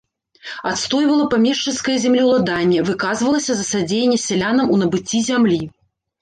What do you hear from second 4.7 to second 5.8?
у набыцці зямлі.